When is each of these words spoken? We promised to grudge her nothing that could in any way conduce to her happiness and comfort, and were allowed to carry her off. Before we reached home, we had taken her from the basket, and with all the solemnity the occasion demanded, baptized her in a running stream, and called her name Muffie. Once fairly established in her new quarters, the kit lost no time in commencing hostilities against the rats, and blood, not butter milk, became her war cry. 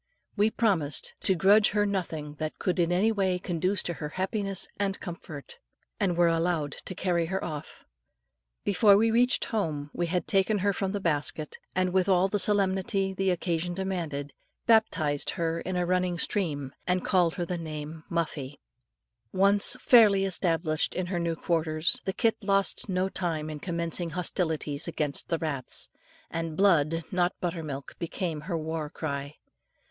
We 0.35 0.49
promised 0.49 1.13
to 1.21 1.35
grudge 1.35 1.69
her 1.77 1.85
nothing 1.85 2.33
that 2.39 2.57
could 2.57 2.79
in 2.79 2.91
any 2.91 3.11
way 3.11 3.37
conduce 3.37 3.83
to 3.83 3.93
her 3.93 4.09
happiness 4.09 4.67
and 4.79 4.99
comfort, 4.99 5.59
and 5.99 6.17
were 6.17 6.25
allowed 6.27 6.71
to 6.85 6.95
carry 6.95 7.27
her 7.27 7.43
off. 7.45 7.85
Before 8.63 8.97
we 8.97 9.11
reached 9.11 9.45
home, 9.45 9.91
we 9.93 10.07
had 10.07 10.25
taken 10.27 10.57
her 10.65 10.73
from 10.73 10.91
the 10.91 10.99
basket, 10.99 11.59
and 11.75 11.93
with 11.93 12.09
all 12.09 12.27
the 12.27 12.39
solemnity 12.39 13.13
the 13.13 13.29
occasion 13.29 13.75
demanded, 13.75 14.33
baptized 14.65 15.29
her 15.37 15.59
in 15.61 15.75
a 15.75 15.85
running 15.85 16.17
stream, 16.17 16.73
and 16.87 17.05
called 17.05 17.35
her 17.35 17.45
name 17.55 18.03
Muffie. 18.09 18.57
Once 19.31 19.77
fairly 19.79 20.25
established 20.25 20.95
in 20.95 21.05
her 21.13 21.19
new 21.19 21.35
quarters, 21.35 22.01
the 22.05 22.13
kit 22.13 22.35
lost 22.41 22.89
no 22.89 23.07
time 23.07 23.51
in 23.51 23.59
commencing 23.59 24.09
hostilities 24.09 24.87
against 24.87 25.29
the 25.29 25.37
rats, 25.37 25.89
and 26.31 26.57
blood, 26.57 27.03
not 27.11 27.39
butter 27.39 27.61
milk, 27.61 27.93
became 27.99 28.41
her 28.41 28.57
war 28.57 28.89
cry. 28.89 29.35